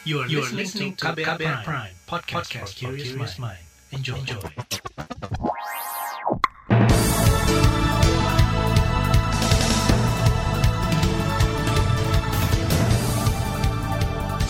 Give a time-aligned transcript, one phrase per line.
[0.00, 3.60] You are, you are listening to KBR, KBR Prime, Prime podcast, podcast for curious mind.
[3.92, 4.16] Enjoy.
[4.16, 4.40] Enjoy.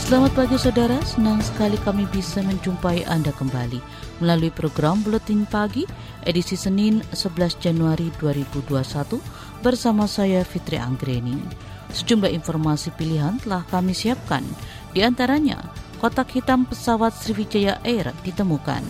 [0.07, 3.83] Selamat pagi saudara, senang sekali kami bisa menjumpai Anda kembali
[4.23, 5.83] melalui program Buletin Pagi
[6.31, 9.19] edisi Senin 11 Januari 2021
[9.67, 11.43] bersama saya Fitri Anggreni.
[11.91, 14.47] Sejumlah informasi pilihan telah kami siapkan,
[14.95, 15.61] di antaranya
[16.01, 18.83] kotak hitam pesawat Sriwijaya Air ditemukan.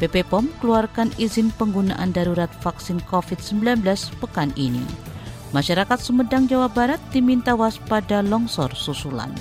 [0.00, 3.84] BP POM keluarkan izin penggunaan darurat vaksin COVID-19
[4.18, 4.80] pekan ini.
[5.52, 9.34] Masyarakat Sumedang, Jawa Barat diminta waspada longsor susulan.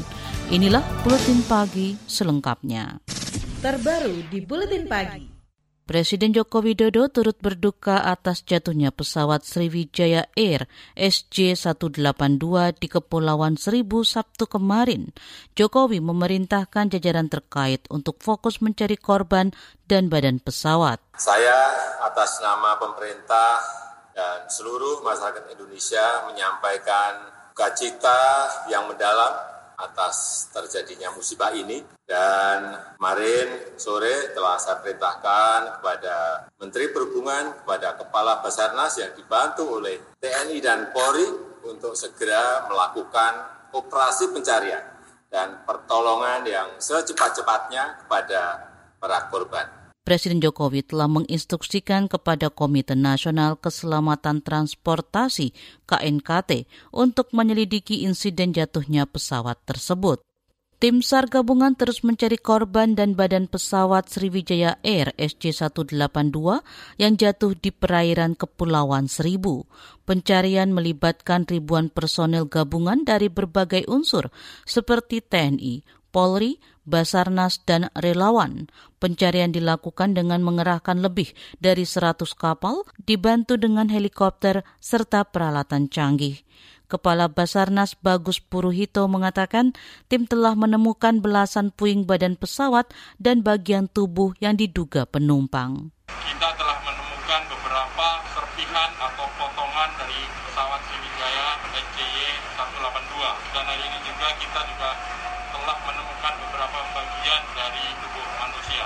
[0.51, 2.99] Inilah Buletin Pagi selengkapnya.
[3.63, 5.38] Terbaru di Buletin Pagi.
[5.89, 14.45] Presiden Joko Widodo turut berduka atas jatuhnya pesawat Sriwijaya Air SJ182 di Kepulauan Seribu Sabtu
[14.45, 15.09] kemarin.
[15.57, 19.49] Jokowi memerintahkan jajaran terkait untuk fokus mencari korban
[19.89, 21.01] dan badan pesawat.
[21.17, 21.57] Saya
[22.05, 23.57] atas nama pemerintah
[24.13, 27.33] dan seluruh masyarakat Indonesia menyampaikan
[27.73, 36.15] cita yang mendalam atas terjadinya musibah ini dan kemarin sore telah saya perintahkan kepada
[36.59, 41.27] Menteri Perhubungan, kepada Kepala Basarnas yang dibantu oleh TNI dan Polri
[41.63, 43.33] untuk segera melakukan
[43.71, 44.83] operasi pencarian
[45.29, 48.41] dan pertolongan yang secepat-cepatnya kepada
[48.99, 49.78] para korban.
[50.09, 55.53] Presiden Jokowi telah menginstruksikan kepada Komite Nasional Keselamatan Transportasi
[55.85, 60.25] KNKT untuk menyelidiki insiden jatuhnya pesawat tersebut.
[60.81, 66.39] Tim SAR gabungan terus mencari korban dan badan pesawat Sriwijaya Air SJ182
[66.97, 69.69] yang jatuh di perairan Kepulauan Seribu.
[70.09, 74.33] Pencarian melibatkan ribuan personel gabungan dari berbagai unsur
[74.65, 76.57] seperti TNI, Polri,
[76.89, 78.67] Basarnas, dan relawan.
[78.97, 86.41] Pencarian dilakukan dengan mengerahkan lebih dari 100 kapal, dibantu dengan helikopter serta peralatan canggih.
[86.89, 89.77] Kepala Basarnas Bagus Puruhito mengatakan
[90.09, 92.89] tim telah menemukan belasan puing badan pesawat
[93.21, 95.93] dan bagian tubuh yang diduga penumpang.
[96.09, 100.17] Kita telah menemukan beberapa serpihan atau potongan dari
[100.49, 101.47] pesawat Sriwijaya
[101.77, 104.89] NCY 182 dan hari ini juga kita juga
[105.59, 108.85] telah menemukan beberapa bagian dari tubuh manusia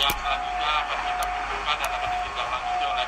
[0.00, 3.06] yang selanjutnya akan kita kumpulkan dan akan ditindaklanjuti oleh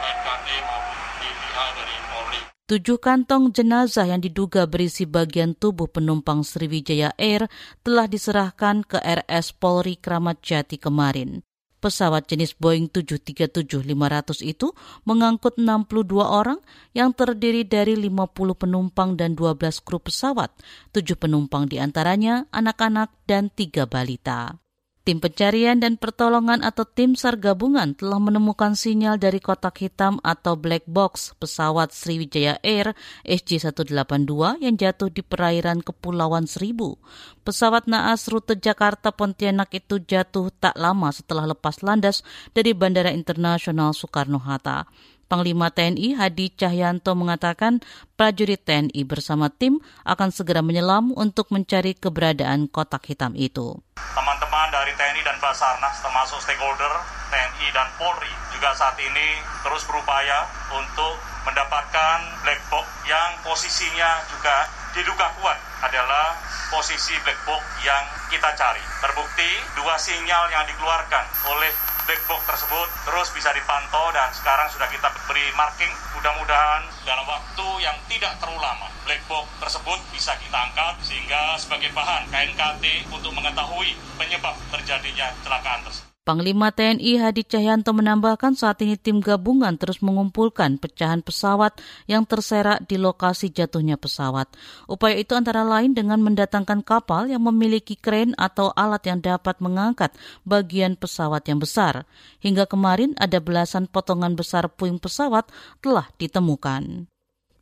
[0.00, 2.40] KNKT maupun DPA dari Polri.
[2.64, 7.44] Tujuh kantong jenazah yang diduga berisi bagian tubuh penumpang Sriwijaya Air
[7.84, 11.44] telah diserahkan ke RS Polri Kramat Jati kemarin.
[11.80, 14.76] Pesawat jenis Boeing 737-500 itu
[15.08, 16.60] mengangkut 62 orang
[16.92, 20.52] yang terdiri dari 50 penumpang dan 12 kru pesawat.
[20.92, 24.60] Tujuh penumpang di antaranya anak-anak dan tiga balita.
[25.00, 30.60] Tim pencarian dan pertolongan atau tim SAR gabungan telah menemukan sinyal dari kotak hitam atau
[30.60, 32.92] black box pesawat Sriwijaya Air
[33.24, 37.00] SJ182 yang jatuh di perairan Kepulauan Seribu.
[37.48, 42.20] Pesawat naas rute Jakarta Pontianak itu jatuh tak lama setelah lepas landas
[42.52, 44.84] dari Bandara Internasional Soekarno-Hatta.
[45.30, 47.78] Panglima TNI Hadi Cahyanto mengatakan
[48.18, 53.78] prajurit TNI bersama tim akan segera menyelam untuk mencari keberadaan kotak hitam itu.
[53.94, 56.90] Teman-teman dari TNI dan Basarnas termasuk stakeholder
[57.30, 61.14] TNI dan Polri juga saat ini terus berupaya untuk
[61.46, 64.66] mendapatkan black box yang posisinya juga
[64.98, 66.34] diduga kuat adalah
[66.74, 68.02] posisi black box yang
[68.34, 68.82] kita cari.
[68.98, 71.24] Terbukti dua sinyal yang dikeluarkan
[71.54, 71.70] oleh
[72.10, 75.94] black box tersebut terus bisa dipantau dan sekarang sudah kita beri marking.
[76.18, 81.94] Mudah-mudahan dalam waktu yang tidak terlalu lama black box tersebut bisa kita angkat sehingga sebagai
[81.94, 86.09] bahan KNKT untuk mengetahui penyebab terjadinya kecelakaan tersebut.
[86.30, 92.86] Panglima TNI Hadi Cahyanto menambahkan saat ini tim gabungan terus mengumpulkan pecahan pesawat yang terserak
[92.86, 94.46] di lokasi jatuhnya pesawat.
[94.86, 100.14] Upaya itu antara lain dengan mendatangkan kapal yang memiliki kren atau alat yang dapat mengangkat
[100.46, 102.06] bagian pesawat yang besar.
[102.38, 105.50] Hingga kemarin ada belasan potongan besar puing pesawat
[105.82, 107.10] telah ditemukan.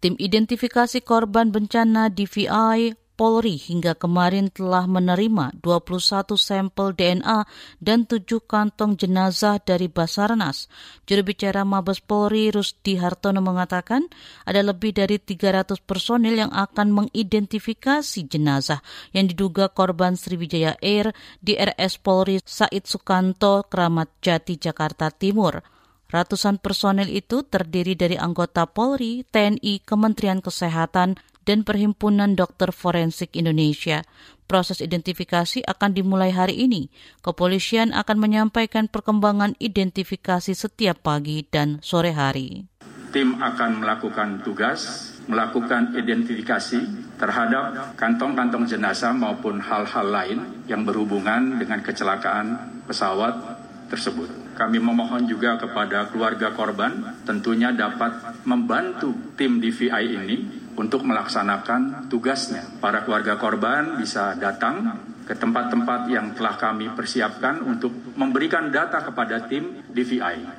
[0.05, 7.51] Tim identifikasi korban bencana DVI Polri hingga kemarin telah menerima 21 sampel DNA
[7.83, 10.71] dan 7 kantong jenazah dari Basarnas.
[11.03, 14.07] Juru bicara Mabes Polri Rusdi Hartono mengatakan
[14.47, 21.11] ada lebih dari 300 personil yang akan mengidentifikasi jenazah yang diduga korban Sriwijaya Air
[21.43, 25.59] di RS Polri Said Sukanto, Kramat Jati, Jakarta Timur.
[26.09, 34.05] Ratusan personel itu terdiri dari anggota Polri, TNI, Kementerian Kesehatan, dan Perhimpunan Dokter Forensik Indonesia.
[34.45, 36.93] Proses identifikasi akan dimulai hari ini.
[37.25, 42.69] Kepolisian akan menyampaikan perkembangan identifikasi setiap pagi dan sore hari.
[43.09, 46.81] Tim akan melakukan tugas, melakukan identifikasi
[47.17, 53.33] terhadap kantong-kantong jenazah maupun hal-hal lain yang berhubungan dengan kecelakaan pesawat
[53.89, 54.29] tersebut.
[54.53, 60.37] Kami memohon juga kepada keluarga korban tentunya dapat membantu tim DVI ini
[60.79, 62.79] untuk melaksanakan tugasnya.
[62.79, 64.95] Para keluarga korban bisa datang
[65.27, 70.58] ke tempat-tempat yang telah kami persiapkan untuk memberikan data kepada tim DVI.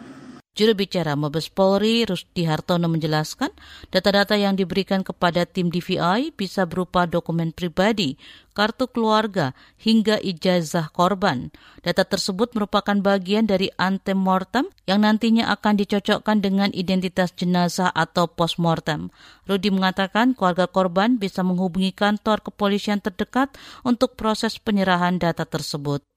[0.58, 3.48] Juru bicara Mabes Polri, Rusdi Hartono menjelaskan,
[3.96, 8.20] data-data yang diberikan kepada tim DVI bisa berupa dokumen pribadi,
[8.52, 11.56] kartu keluarga, hingga ijazah korban.
[11.80, 19.14] Data tersebut merupakan bagian dari antemortem yang nantinya akan dicocokkan dengan identitas jenazah atau postmortem.
[19.48, 23.54] Rudi mengatakan keluarga korban bisa menghubungi kantor kepolisian terdekat
[23.88, 26.09] untuk proses penyerahan data tersebut.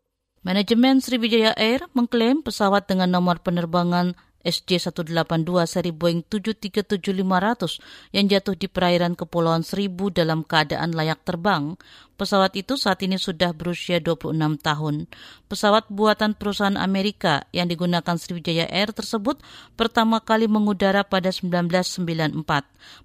[0.43, 7.79] Manajemen Sriwijaya Air mengklaim pesawat dengan nomor penerbangan SJ182 seri Boeing 737-500
[8.11, 11.79] yang jatuh di perairan Kepulauan Seribu dalam keadaan layak terbang.
[12.19, 15.07] Pesawat itu saat ini sudah berusia 26 tahun.
[15.47, 19.39] Pesawat buatan perusahaan Amerika yang digunakan Sriwijaya Air tersebut
[19.79, 22.43] pertama kali mengudara pada 1994.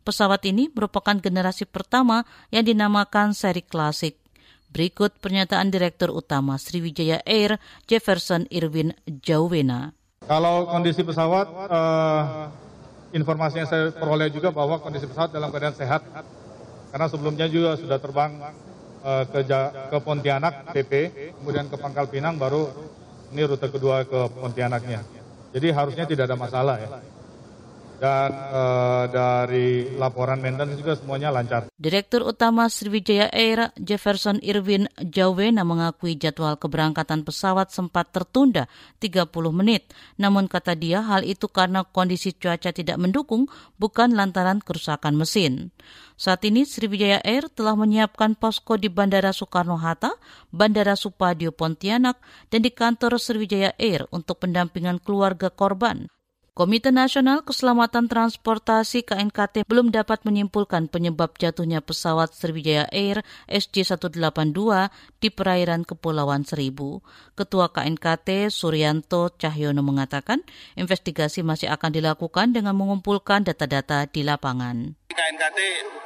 [0.01, 4.26] Pesawat ini merupakan generasi pertama yang dinamakan seri klasik.
[4.77, 7.57] Berikut pernyataan Direktur Utama Sriwijaya Air,
[7.89, 9.97] Jefferson Irwin Jauwena.
[10.29, 12.45] Kalau kondisi pesawat, uh,
[13.09, 16.05] informasi yang saya peroleh juga bahwa kondisi pesawat dalam keadaan sehat.
[16.93, 18.37] Karena sebelumnya juga sudah terbang
[19.01, 19.49] uh, ke,
[19.89, 20.91] ke Pontianak, PP,
[21.41, 22.69] kemudian ke Pangkal Pinang, baru
[23.33, 25.01] ini rute kedua ke Pontianaknya.
[25.57, 27.16] Jadi harusnya tidak ada masalah ya
[27.97, 31.69] dan uh, dari laporan maintenance juga semuanya lancar.
[31.75, 38.69] Direktur Utama Sriwijaya Air Jefferson Irwin Jawena mengakui jadwal keberangkatan pesawat sempat tertunda
[39.01, 39.89] 30 menit.
[40.21, 43.49] Namun kata dia hal itu karena kondisi cuaca tidak mendukung
[43.81, 45.73] bukan lantaran kerusakan mesin.
[46.17, 50.17] Saat ini Sriwijaya Air telah menyiapkan posko di Bandara Soekarno-Hatta,
[50.49, 52.17] Bandara Supadio Pontianak,
[52.49, 56.09] dan di kantor Sriwijaya Air untuk pendampingan keluarga korban.
[56.57, 64.89] Komite Nasional Keselamatan Transportasi KNKT belum dapat menyimpulkan penyebab jatuhnya pesawat Sriwijaya Air SJ182
[65.21, 67.05] di perairan Kepulauan Seribu.
[67.37, 70.41] Ketua KNKT Suryanto Cahyono mengatakan
[70.73, 74.97] investigasi masih akan dilakukan dengan mengumpulkan data-data di lapangan.
[75.13, 75.59] KNKT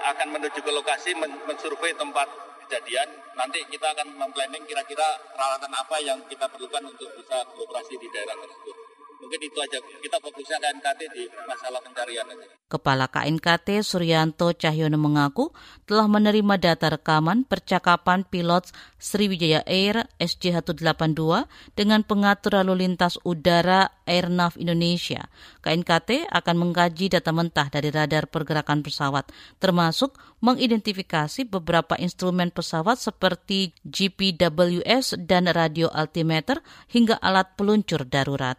[0.03, 1.15] akan menuju ke lokasi
[1.47, 2.27] mensurvei tempat
[2.67, 3.07] kejadian.
[3.39, 8.35] Nanti kita akan memplanning kira-kira peralatan apa yang kita perlukan untuk bisa beroperasi di daerah
[8.35, 8.90] tersebut.
[9.21, 9.77] Mungkin itu aja.
[10.01, 12.45] Kita fokusnya KNKT di masalah pencarian aja.
[12.71, 15.53] Kepala KNKT Suryanto Cahyono mengaku
[15.85, 24.55] telah menerima data rekaman percakapan pilot Sriwijaya Air SJ182 dengan pengatur lalu lintas udara Airnav
[24.55, 25.27] Indonesia.
[25.61, 29.29] KNKT akan mengkaji data mentah dari radar pergerakan pesawat,
[29.59, 38.57] termasuk mengidentifikasi beberapa instrumen pesawat seperti GPWS dan radio altimeter hingga alat peluncur darurat.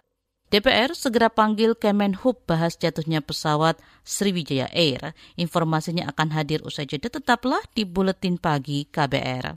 [0.52, 5.16] DPR segera panggil Kemenhub bahas jatuhnya pesawat Sriwijaya Air.
[5.40, 9.56] Informasinya akan hadir usai jeda tetaplah di Buletin Pagi KBR.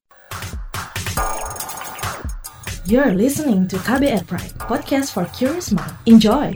[2.88, 5.92] You're listening to KBR Pride, podcast for curious mind.
[6.08, 6.56] Enjoy!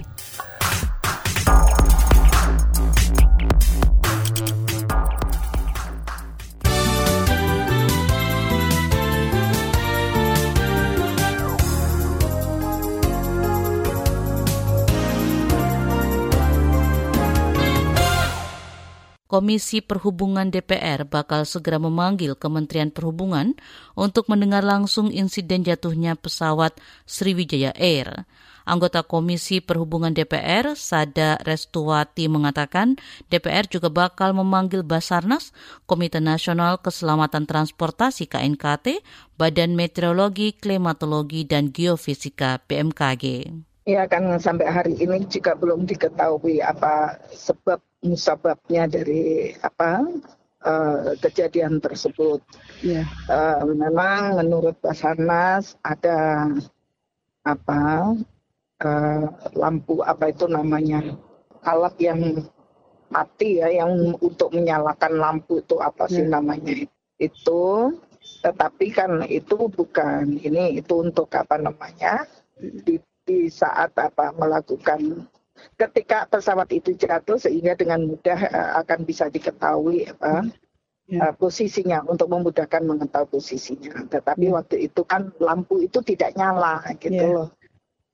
[19.30, 23.54] Komisi Perhubungan DPR bakal segera memanggil Kementerian Perhubungan
[23.94, 26.74] untuk mendengar langsung insiden jatuhnya pesawat
[27.06, 28.26] Sriwijaya Air.
[28.66, 32.98] Anggota Komisi Perhubungan DPR, Sada Restuwati, mengatakan
[33.30, 35.54] DPR juga bakal memanggil Basarnas,
[35.86, 39.06] Komite Nasional Keselamatan Transportasi KNKT,
[39.38, 43.54] Badan Meteorologi, Klimatologi, dan Geofisika BMKG.
[43.86, 50.08] Ya kan sampai hari ini juga belum diketahui apa sebab musababnya dari apa
[50.64, 52.40] uh, kejadian tersebut.
[52.84, 53.08] Yeah.
[53.28, 53.64] Ya.
[53.64, 56.48] Uh, memang menurut Basarnas ada
[57.44, 58.16] apa
[58.84, 59.26] uh,
[59.56, 61.16] lampu apa itu namanya
[61.64, 62.44] alat yang
[63.10, 66.38] mati ya yang untuk menyalakan lampu itu apa sih yeah.
[66.38, 66.86] namanya
[67.20, 67.64] itu
[68.40, 72.24] tetapi kan itu bukan ini itu untuk apa namanya
[72.60, 75.28] di, di saat apa melakukan
[75.80, 80.44] ketika pesawat itu jatuh sehingga dengan mudah uh, akan bisa diketahui yeah.
[81.24, 84.06] uh, posisinya untuk memudahkan mengetahui posisinya.
[84.08, 84.56] Tetapi yeah.
[84.56, 87.36] waktu itu kan lampu itu tidak nyala gitu yeah.
[87.36, 87.50] loh.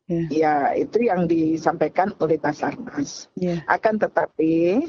[0.06, 0.28] Yeah.
[0.30, 3.28] Ya itu yang disampaikan oleh Basarnas.
[3.34, 3.66] Yeah.
[3.66, 4.86] Akan tetapi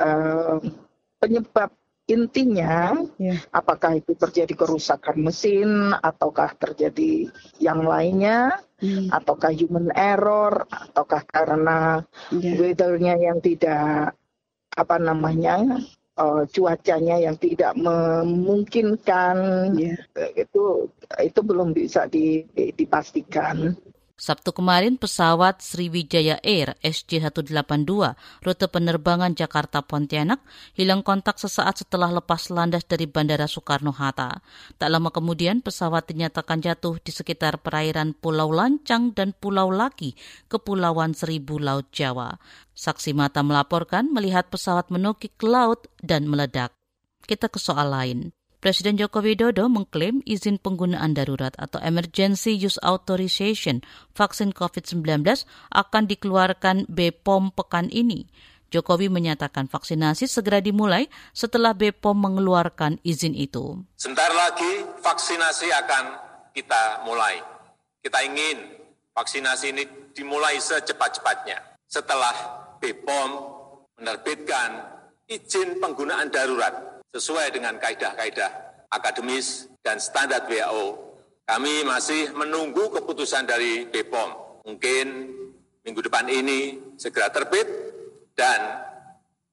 [0.00, 0.56] uh,
[1.20, 1.72] penyebab
[2.06, 3.42] intinya yeah.
[3.50, 7.26] apakah itu terjadi kerusakan mesin ataukah terjadi
[7.58, 9.10] yang lainnya hmm.
[9.10, 12.54] ataukah human error ataukah karena yeah.
[12.62, 14.14] weathernya yang tidak
[14.76, 15.82] apa namanya
[16.14, 19.36] uh, cuacanya yang tidak memungkinkan
[19.74, 19.98] yeah.
[20.38, 20.86] itu
[21.18, 22.06] itu belum bisa
[22.74, 23.74] dipastikan.
[24.16, 30.40] Sabtu kemarin pesawat Sriwijaya Air SJ182 rute penerbangan Jakarta Pontianak
[30.72, 34.40] hilang kontak sesaat setelah lepas landas dari Bandara Soekarno-Hatta.
[34.80, 40.16] Tak lama kemudian pesawat dinyatakan jatuh di sekitar perairan Pulau Lancang dan Pulau Laki,
[40.48, 42.40] Kepulauan Seribu Laut Jawa.
[42.72, 46.72] Saksi mata melaporkan melihat pesawat menukik laut dan meledak.
[47.28, 48.35] Kita ke soal lain.
[48.56, 53.84] Presiden Joko Widodo mengklaim izin penggunaan darurat atau Emergency Use Authorization
[54.16, 55.04] vaksin COVID-19
[55.68, 58.24] akan dikeluarkan BPOM pekan ini.
[58.72, 63.84] Jokowi menyatakan vaksinasi segera dimulai setelah BPOM mengeluarkan izin itu.
[63.94, 66.04] Sebentar lagi vaksinasi akan
[66.56, 67.38] kita mulai.
[68.00, 68.72] Kita ingin
[69.12, 69.84] vaksinasi ini
[70.16, 71.60] dimulai secepat-cepatnya.
[71.86, 72.34] Setelah
[72.80, 73.30] BPOM
[74.00, 74.96] menerbitkan
[75.28, 81.16] izin penggunaan darurat sesuai dengan kaidah-kaidah akademis dan standar WHO.
[81.48, 84.60] Kami masih menunggu keputusan dari BPOM.
[84.68, 85.06] Mungkin
[85.86, 87.64] minggu depan ini segera terbit
[88.36, 88.84] dan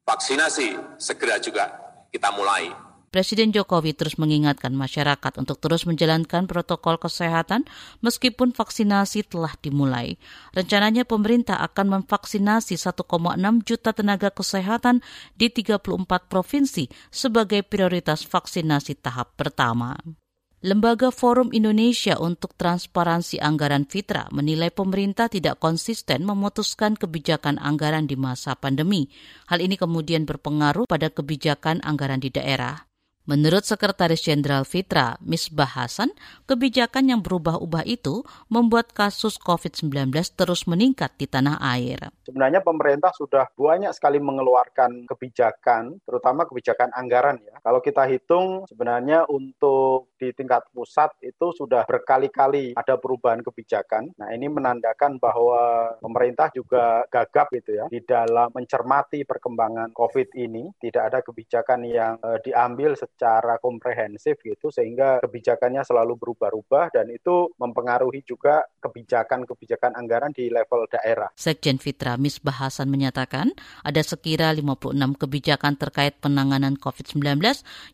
[0.03, 1.71] vaksinasi segera juga
[2.11, 2.82] kita mulai.
[3.13, 7.61] Presiden Jokowi terus mengingatkan masyarakat untuk terus menjalankan protokol kesehatan
[8.01, 10.17] meskipun vaksinasi telah dimulai.
[10.57, 13.05] Rencananya pemerintah akan memvaksinasi 1,6
[13.69, 15.05] juta tenaga kesehatan
[15.37, 15.85] di 34
[16.25, 19.93] provinsi sebagai prioritas vaksinasi tahap pertama.
[20.65, 28.17] Lembaga Forum Indonesia untuk Transparansi Anggaran Fitra menilai pemerintah tidak konsisten memutuskan kebijakan anggaran di
[28.17, 29.05] masa pandemi.
[29.51, 32.92] Hal ini kemudian berpengaruh pada kebijakan anggaran di daerah.
[33.23, 36.11] Menurut Sekretaris Jenderal Fitra, Misbah Hasan,
[36.43, 38.19] kebijakan yang berubah-ubah itu
[38.51, 42.11] membuat kasus COVID-19 terus meningkat di tanah air.
[42.27, 47.55] Sebenarnya pemerintah sudah banyak sekali mengeluarkan kebijakan, terutama kebijakan anggaran ya.
[47.63, 54.11] Kalau kita hitung sebenarnya untuk di tingkat pusat itu sudah berkali-kali ada perubahan kebijakan.
[54.19, 60.67] Nah ini menandakan bahwa pemerintah juga gagap gitu ya di dalam mencermati perkembangan COVID ini.
[60.75, 63.12] Tidak ada kebijakan yang uh, diambil secara
[63.61, 71.29] komprehensif gitu sehingga kebijakannya selalu berubah-ubah dan itu mempengaruhi juga kebijakan-kebijakan anggaran di level daerah.
[71.37, 73.53] Sekjen Fitra Misbah Hasan menyatakan
[73.85, 77.39] ada sekira 56 kebijakan terkait penanganan COVID-19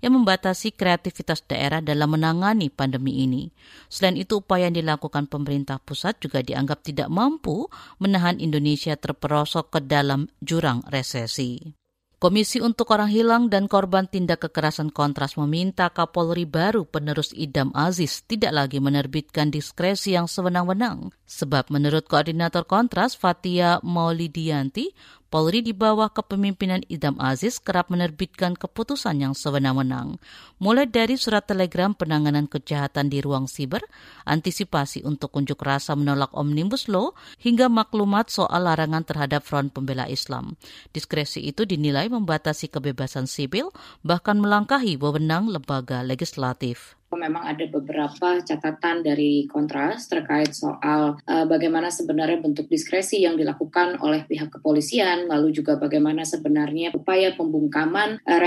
[0.02, 3.52] yang membatasi kreativitas daerah dalam menangani pandemi ini.
[3.92, 7.66] Selain itu upaya yang dilakukan pemerintah pusat juga dianggap tidak mampu
[7.98, 11.80] menahan Indonesia terperosok ke dalam jurang resesi.
[12.20, 18.28] Komisi untuk Orang Hilang dan Korban Tindak Kekerasan Kontras meminta Kapolri baru penerus Idam Aziz
[18.28, 21.16] tidak lagi menerbitkan diskresi yang sewenang-wenang.
[21.24, 24.92] Sebab menurut Koordinator Kontras Fatia Maulidianti,
[25.30, 30.18] Polri di bawah kepemimpinan Idam Aziz kerap menerbitkan keputusan yang sewenang-wenang,
[30.58, 33.86] mulai dari surat telegram penanganan kejahatan di ruang siber,
[34.26, 40.58] antisipasi untuk unjuk rasa menolak Omnibus Law, hingga maklumat soal larangan terhadap Front Pembela Islam.
[40.98, 43.70] Diskresi itu dinilai membatasi kebebasan sipil,
[44.02, 51.90] bahkan melangkahi wewenang lembaga legislatif memang ada beberapa catatan dari Kontras terkait soal uh, bagaimana
[51.90, 58.40] sebenarnya bentuk diskresi yang dilakukan oleh pihak kepolisian, lalu juga bagaimana sebenarnya upaya pembungkaman uh,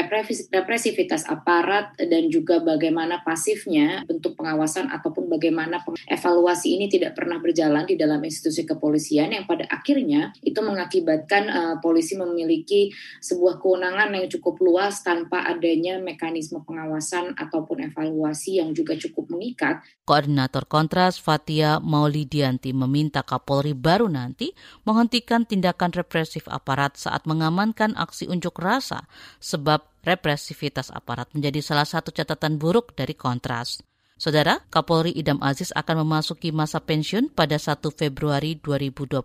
[0.55, 7.83] represivitas aparat dan juga bagaimana pasifnya bentuk pengawasan ataupun bagaimana evaluasi ini tidak pernah berjalan
[7.83, 14.31] di dalam institusi kepolisian yang pada akhirnya itu mengakibatkan uh, polisi memiliki sebuah kewenangan yang
[14.31, 19.81] cukup luas tanpa adanya mekanisme pengawasan ataupun evaluasi yang juga cukup mengikat.
[20.03, 24.53] Koordinator Kontras Fatia Maulidianti meminta Kapolri baru nanti
[24.85, 29.07] menghentikan tindakan represif aparat saat mengamankan aksi unjuk rasa
[29.39, 33.81] sebab represivitas aparat menjadi salah satu catatan buruk dari Kontras.
[34.23, 39.19] Saudara, Kapolri Idam Aziz akan memasuki masa pensiun pada 1 Februari 2021.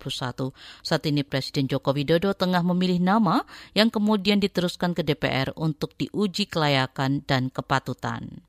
[0.82, 3.46] Saat ini Presiden Joko Widodo tengah memilih nama
[3.78, 8.42] yang kemudian diteruskan ke DPR untuk diuji kelayakan dan kepatutan.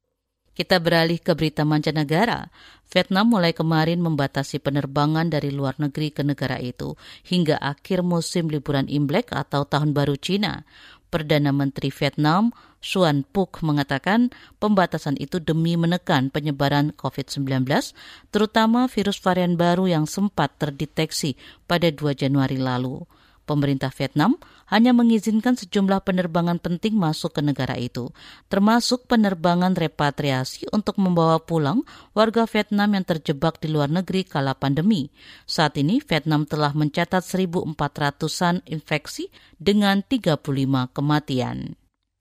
[0.58, 2.50] Kita beralih ke berita mancanegara.
[2.90, 8.90] Vietnam mulai kemarin membatasi penerbangan dari luar negeri ke negara itu hingga akhir musim liburan
[8.90, 10.66] Imlek atau Tahun Baru Cina.
[11.14, 12.50] Perdana Menteri Vietnam
[12.82, 17.62] Suan Puk mengatakan pembatasan itu demi menekan penyebaran COVID-19,
[18.34, 21.38] terutama virus varian baru yang sempat terdeteksi
[21.70, 23.06] pada 2 Januari lalu.
[23.46, 24.36] Pemerintah Vietnam
[24.68, 28.12] hanya mengizinkan sejumlah penerbangan penting masuk ke negara itu,
[28.52, 35.08] termasuk penerbangan repatriasi untuk membawa pulang warga Vietnam yang terjebak di luar negeri kala pandemi.
[35.48, 40.44] Saat ini Vietnam telah mencatat 1.400-an infeksi dengan 35
[40.92, 41.77] kematian.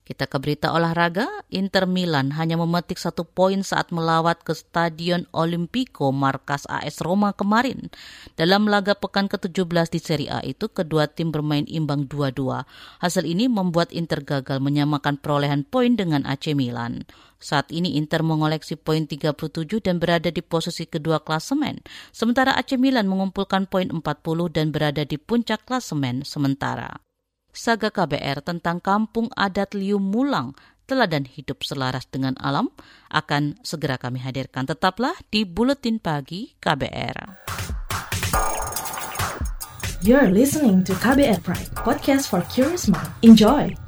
[0.08, 6.08] Kita ke berita olahraga, Inter Milan hanya memetik satu poin saat melawat ke Stadion Olimpico
[6.16, 7.92] markas AS Roma kemarin.
[8.32, 12.64] Dalam laga pekan ke-17 di Serie A itu, kedua tim bermain imbang 2-2.
[13.04, 17.04] Hasil ini membuat Inter gagal menyamakan perolehan poin dengan AC Milan.
[17.36, 19.36] Saat ini Inter mengoleksi poin 37
[19.84, 21.84] dan berada di posisi kedua klasemen,
[22.16, 24.00] sementara AC Milan mengumpulkan poin 40
[24.56, 26.96] dan berada di puncak klasemen sementara.
[27.58, 30.54] Saga KBR tentang kampung adat Liu Mulang,
[30.86, 32.70] teladan hidup selaras dengan alam,
[33.10, 34.62] akan segera kami hadirkan.
[34.62, 37.18] Tetaplah di Buletin Pagi KBR.
[40.06, 43.10] You're listening to KBR Pride, podcast for curious mind.
[43.26, 43.87] Enjoy!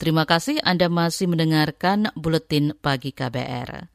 [0.00, 3.92] Terima kasih Anda masih mendengarkan Buletin Pagi KBR.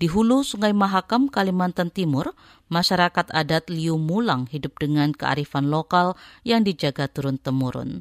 [0.00, 2.32] Di hulu Sungai Mahakam, Kalimantan Timur,
[2.72, 6.16] masyarakat adat Liu Mulang hidup dengan kearifan lokal
[6.48, 8.00] yang dijaga turun-temurun.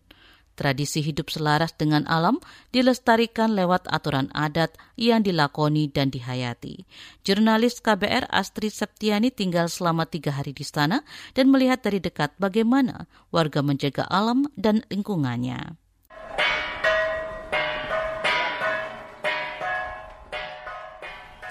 [0.55, 2.39] Tradisi hidup selaras dengan alam
[2.71, 6.87] dilestarikan lewat aturan adat yang dilakoni dan dihayati.
[7.27, 11.03] Jurnalis KBR Astrid Septiani tinggal selama tiga hari di sana
[11.35, 15.75] dan melihat dari dekat bagaimana warga menjaga alam dan lingkungannya.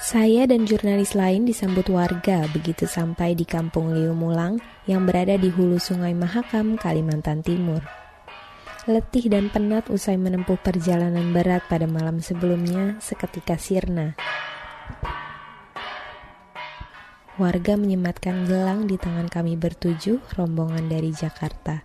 [0.02, 4.58] Saya dan jurnalis lain disambut warga begitu sampai di kampung Liumulang
[4.90, 7.78] yang berada di hulu sungai Mahakam, Kalimantan Timur.
[8.90, 14.18] Letih dan penat usai menempuh perjalanan berat pada malam sebelumnya seketika sirna.
[17.38, 21.78] Warga menyematkan gelang di tangan kami bertujuh rombongan dari Jakarta.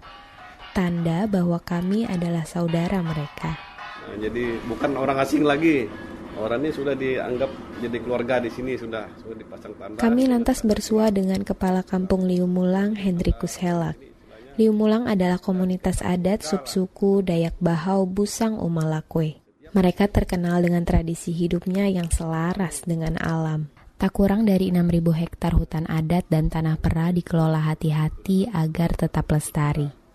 [0.73, 3.61] Tanda bahwa kami adalah saudara mereka.
[4.09, 5.85] Nah, jadi bukan orang asing lagi,
[6.37, 9.99] orang ini sudah dianggap jadi keluarga di sini sudah sudah dipasang tanda.
[9.99, 13.97] Kami lantas bersua dengan kepala kampung Liumulang Hendrikus Helak.
[14.57, 19.37] Liumulang adalah komunitas adat subsuku Dayak Bahau Busang Umalakwe.
[19.77, 23.69] Mereka terkenal dengan tradisi hidupnya yang selaras dengan alam.
[23.97, 30.06] Tak kurang dari 6.000 hektar hutan adat dan tanah pera dikelola hati-hati agar tetap lestari.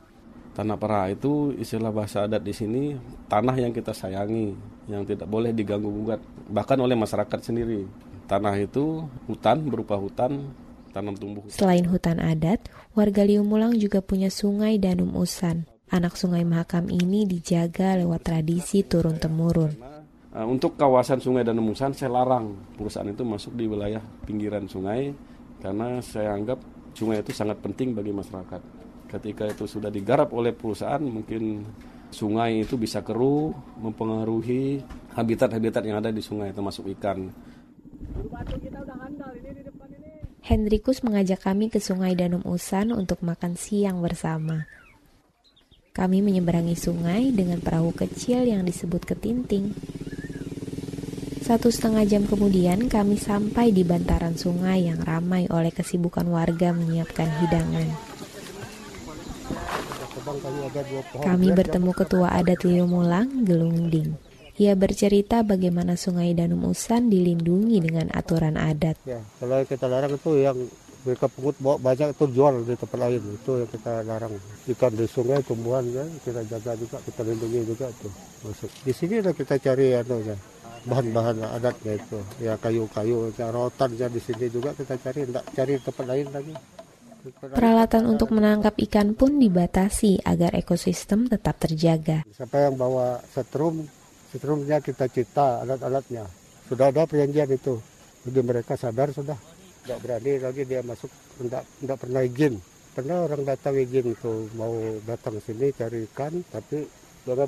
[0.53, 2.93] Tanah pera itu istilah bahasa adat di sini
[3.25, 4.53] tanah yang kita sayangi,
[4.85, 6.21] yang tidak boleh diganggu gugat
[6.53, 7.89] bahkan oleh masyarakat sendiri.
[8.29, 10.53] Tanah itu hutan berupa hutan
[10.93, 11.49] tanam tumbuh.
[11.49, 15.65] Selain hutan adat, warga Liumulang juga punya sungai Danum Usan.
[15.89, 19.73] Anak sungai Mahakam ini dijaga lewat tradisi turun-temurun.
[20.33, 25.13] Uh, untuk kawasan sungai Danum Usan saya larang perusahaan itu masuk di wilayah pinggiran sungai
[25.65, 26.61] karena saya anggap
[26.93, 28.82] sungai itu sangat penting bagi masyarakat.
[29.13, 31.69] Ketika itu sudah digarap oleh perusahaan mungkin
[32.09, 34.81] sungai itu bisa keruh, mempengaruhi
[35.13, 37.29] habitat-habitat yang ada di sungai termasuk ikan.
[40.43, 44.65] Hendrikus mengajak kami ke Sungai Danum Usan untuk makan siang bersama.
[45.93, 49.77] Kami menyeberangi sungai dengan perahu kecil yang disebut ketinting.
[51.45, 57.29] Satu setengah jam kemudian kami sampai di bantaran sungai yang ramai oleh kesibukan warga menyiapkan
[57.45, 58.12] hidangan.
[61.19, 64.15] Kami bertemu ketua adat Liumulang, Gelungding.
[64.61, 69.01] Ia bercerita bagaimana Sungai Danum Usan dilindungi dengan aturan adat.
[69.03, 70.55] Ya, kalau kita larang itu yang
[71.03, 73.23] mereka pungut bawa banyak itu jual di tempat lain.
[73.35, 74.35] Itu yang kita larang.
[74.71, 78.13] Ikan di sungai tumbuhan ya kita jaga juga kita lindungi juga tuh
[78.47, 80.37] masuk di sini udah kita cari anu ya
[80.87, 82.19] bahan-bahan adatnya itu.
[82.39, 85.27] Ya kayu-kayu rotan ya di sini juga kita cari.
[85.27, 86.55] Tidak cari tempat lain lagi
[87.31, 92.27] Peralatan untuk menangkap ikan pun dibatasi agar ekosistem tetap terjaga.
[92.35, 93.87] Siapa yang bawa setrum,
[94.35, 96.27] setrumnya kita cita alat-alatnya.
[96.67, 97.79] Sudah ada perjanjian itu.
[98.27, 99.39] Jadi mereka sadar sudah.
[99.83, 102.55] Tidak berani lagi dia masuk, tidak, tidak pernah izin.
[102.93, 104.75] Pernah orang datang izin itu mau
[105.07, 106.87] datang sini cari ikan, tapi
[107.23, 107.47] jangan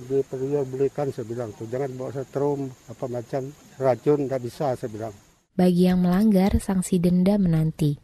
[0.71, 3.43] belikan saya bilang tuh jangan bawa setrum apa macam
[3.75, 5.15] racun tidak bisa saya bilang.
[5.55, 8.04] Bagi yang melanggar, sanksi denda menanti.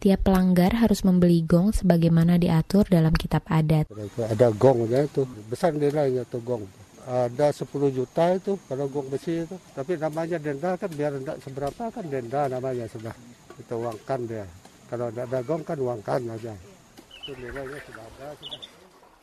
[0.00, 3.84] Tiap pelanggar harus membeli gong sebagaimana diatur dalam kitab adat.
[4.16, 6.64] Ada gongnya itu, besar nilainya tuh gong.
[7.04, 9.60] Ada 10 juta itu kalau gong besi itu.
[9.76, 13.12] Tapi namanya denda kan biar tidak seberapa kan denda namanya sudah.
[13.60, 14.48] Kita uangkan dia.
[14.88, 16.56] Kalau tidak ada gong kan uangkan aja.
[17.20, 18.28] Itu nilainya sudah ada.
[18.40, 18.60] Sudah.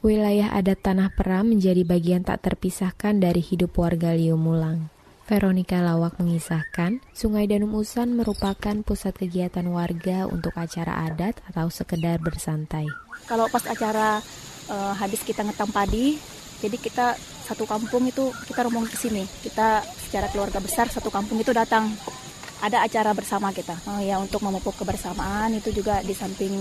[0.06, 4.94] Wilayah adat Tanah Pera menjadi bagian tak terpisahkan dari hidup warga Liumulang.
[5.28, 12.16] Veronica Lawak mengisahkan, Sungai Danum Usan merupakan pusat kegiatan warga untuk acara adat atau sekedar
[12.24, 12.88] bersantai.
[13.28, 14.24] Kalau pas acara
[14.72, 16.16] uh, habis kita ngetam padi,
[16.64, 19.28] jadi kita satu kampung itu kita rombong ke sini.
[19.28, 21.92] Kita secara keluarga besar satu kampung itu datang
[22.64, 23.76] ada acara bersama kita.
[23.84, 26.56] Oh ya untuk memupuk kebersamaan itu juga di samping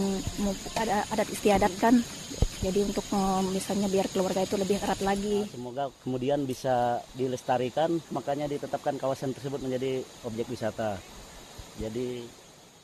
[0.74, 1.94] ada adat istiadat kan
[2.66, 3.06] jadi untuk
[3.54, 5.46] misalnya biar keluarga itu lebih erat lagi.
[5.46, 10.98] Semoga kemudian bisa dilestarikan, makanya ditetapkan kawasan tersebut menjadi objek wisata.
[11.78, 12.26] Jadi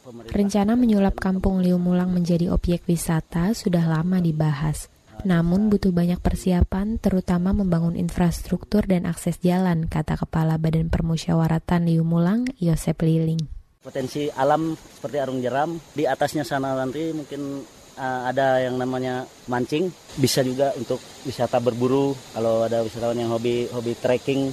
[0.07, 0.39] pemerintah...
[0.39, 4.87] Rencana menyulap kampung Liumulang menjadi objek wisata sudah lama dibahas.
[5.27, 12.47] Namun butuh banyak persiapan, terutama membangun infrastruktur dan akses jalan, kata Kepala Badan Permusyawaratan Liumulang,
[12.59, 13.39] Yosep Liling.
[13.83, 17.63] Potensi alam seperti arung jeram, di atasnya sana nanti mungkin
[18.03, 22.19] ada yang namanya mancing, bisa juga untuk wisata berburu.
[22.35, 24.51] Kalau ada wisatawan yang hobi hobi trekking,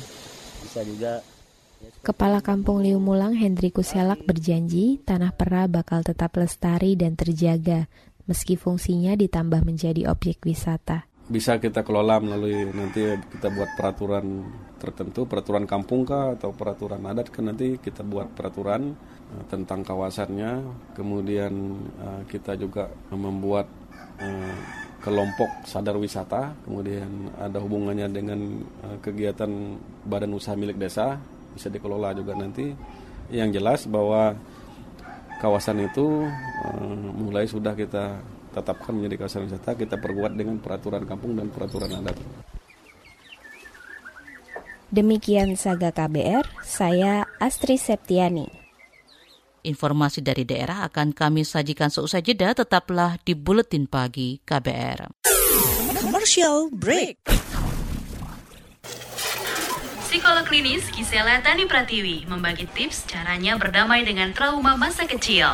[0.66, 1.26] bisa juga.
[2.04, 7.88] Kepala Kampung Liumulang Hendrikus Selak berjanji tanah pera bakal tetap lestari dan terjaga
[8.28, 11.08] meski fungsinya ditambah menjadi objek wisata.
[11.30, 14.50] Bisa kita kelola melalui nanti kita buat peraturan
[14.82, 20.63] tertentu, peraturan kampung kah atau peraturan adat kan nanti kita buat peraturan Eh, tentang kawasannya.
[20.98, 21.54] Kemudian
[22.02, 23.70] uh, kita juga membuat
[24.22, 24.56] uh,
[25.00, 26.54] kelompok sadar wisata.
[26.65, 28.39] Kemudian ada hubungannya dengan
[29.00, 31.15] kegiatan badan usaha milik desa
[31.56, 32.76] bisa dikelola juga nanti.
[33.30, 34.36] Yang jelas bahwa
[35.39, 36.28] kawasan itu
[37.15, 38.20] mulai sudah kita
[38.52, 39.78] tetapkan menjadi kawasan wisata.
[39.78, 42.18] Kita perkuat dengan peraturan kampung dan peraturan adat.
[44.89, 48.59] Demikian Saga KBR, saya Astri Septiani.
[49.63, 55.12] Informasi dari daerah akan kami sajikan seusai jeda, tetaplah di Buletin Pagi KBR.
[56.00, 57.28] Commercial Break
[60.08, 65.54] Psikolog klinis Gisela Tani Pratiwi membagi tips caranya berdamai dengan trauma masa kecil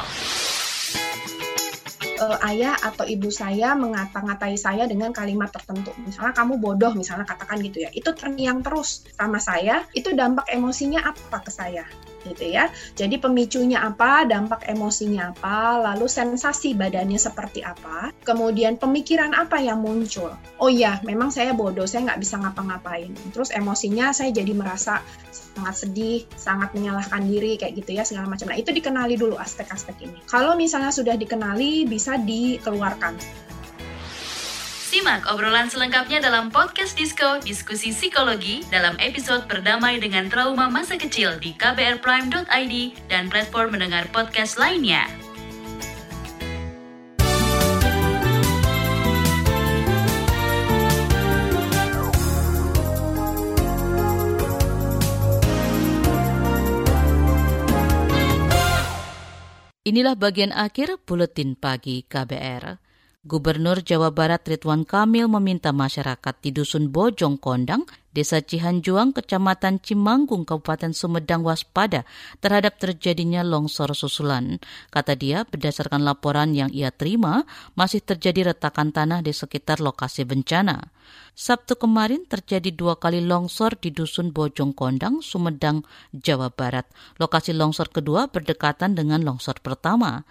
[2.19, 5.91] uh, ayah atau ibu saya mengata-ngatai saya dengan kalimat tertentu.
[6.03, 7.89] Misalnya kamu bodoh, misalnya katakan gitu ya.
[7.91, 11.83] Itu terngiang terus sama saya, itu dampak emosinya apa ke saya?
[12.27, 12.73] Gitu ya.
[12.97, 19.81] Jadi pemicunya apa, dampak emosinya apa, lalu sensasi badannya seperti apa, kemudian pemikiran apa yang
[19.85, 20.33] muncul.
[20.57, 23.13] Oh iya, memang saya bodoh, saya nggak bisa ngapa-ngapain.
[23.31, 24.99] Terus emosinya saya jadi merasa
[25.31, 28.51] sangat sedih, sangat menyalahkan diri kayak gitu ya segala macam.
[28.51, 30.17] Nah itu dikenali dulu aspek-aspek ini.
[30.27, 33.45] Kalau misalnya sudah dikenali, bisa dikeluarkan.
[35.05, 41.37] Simak obrolan selengkapnya dalam podcast Disko Diskusi Psikologi dalam episode Berdamai dengan Trauma Masa Kecil
[41.37, 42.73] di kbrprime.id
[43.05, 45.05] dan platform mendengar podcast lainnya.
[59.85, 62.84] Inilah bagian akhir buletin pagi KBR.
[63.25, 70.45] Gubernur Jawa Barat Ridwan Kamil meminta masyarakat di Dusun Bojong Kondang, Desa Cihanjuang, Kecamatan Cimanggung,
[70.45, 72.05] Kabupaten Sumedang waspada
[72.37, 74.61] terhadap terjadinya longsor susulan.
[74.93, 80.93] Kata dia, berdasarkan laporan yang ia terima, masih terjadi retakan tanah di sekitar lokasi bencana.
[81.33, 85.81] Sabtu kemarin terjadi dua kali longsor di Dusun Bojong Kondang, Sumedang,
[86.13, 86.85] Jawa Barat.
[87.17, 90.23] Lokasi longsor kedua berdekatan dengan longsor pertama.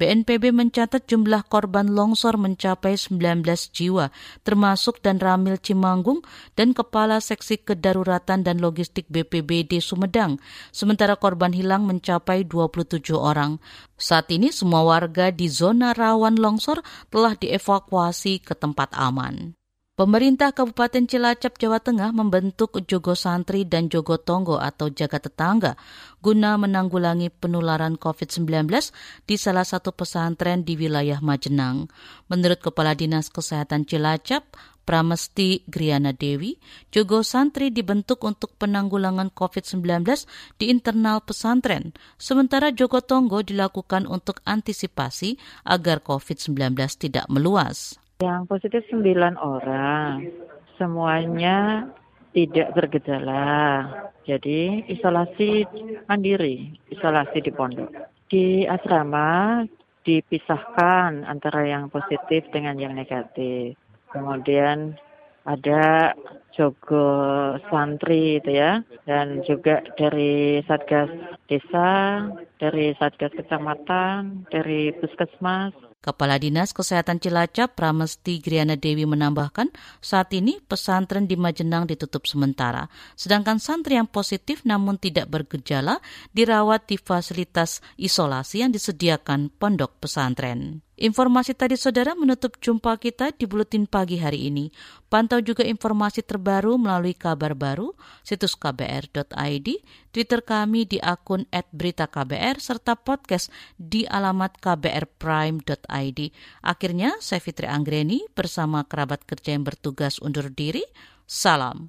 [0.00, 4.08] BNPB mencatat jumlah korban longsor mencapai 19 jiwa,
[4.40, 6.24] termasuk dan Ramil Cimanggung
[6.56, 10.40] dan Kepala Seksi Kedaruratan dan Logistik BPBD Sumedang.
[10.72, 13.60] Sementara korban hilang mencapai 27 orang.
[14.00, 16.80] Saat ini semua warga di zona rawan longsor
[17.12, 19.59] telah dievakuasi ke tempat aman.
[20.00, 25.76] Pemerintah Kabupaten Cilacap, Jawa Tengah membentuk Jogo Santri dan Jogo Tonggo atau Jaga Tetangga
[26.24, 28.64] guna menanggulangi penularan COVID-19
[29.28, 31.92] di salah satu pesantren di wilayah Majenang.
[32.32, 34.48] Menurut Kepala Dinas Kesehatan Cilacap,
[34.88, 36.56] Pramesti Griana Dewi,
[36.88, 39.84] Jogo Santri dibentuk untuk penanggulangan COVID-19
[40.56, 45.36] di internal pesantren, sementara Jogo Tonggo dilakukan untuk antisipasi
[45.68, 46.56] agar COVID-19
[46.96, 48.00] tidak meluas.
[48.20, 50.28] Yang positif 9 orang.
[50.76, 51.88] Semuanya
[52.36, 53.88] tidak bergejala.
[54.28, 55.64] Jadi isolasi
[56.04, 57.88] mandiri, isolasi di pondok.
[58.28, 59.64] Di asrama
[60.04, 63.74] dipisahkan antara yang positif dengan yang negatif.
[64.12, 65.00] Kemudian
[65.48, 66.12] ada
[66.52, 71.08] jogo santri itu ya dan juga dari satgas
[71.48, 72.28] desa
[72.60, 79.68] dari satgas kecamatan dari puskesmas Kepala Dinas Kesehatan Cilacap Pramesti Griana Dewi menambahkan
[80.00, 82.88] saat ini pesantren di Majenang ditutup sementara,
[83.20, 86.00] sedangkan santri yang positif namun tidak bergejala
[86.32, 90.80] dirawat di fasilitas isolasi yang disediakan pondok pesantren.
[91.00, 94.68] Informasi tadi saudara menutup jumpa kita di Buletin Pagi hari ini.
[95.08, 99.68] Pantau juga informasi terbaru melalui kabar baru, situs kbr.id,
[100.12, 103.48] Twitter kami di akun @beritaKBR serta podcast
[103.80, 106.20] di alamat kbrprime.id.
[106.68, 110.84] Akhirnya, saya Fitri Anggreni bersama kerabat kerja yang bertugas undur diri.
[111.24, 111.88] Salam.